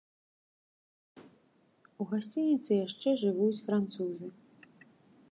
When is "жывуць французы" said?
3.25-4.27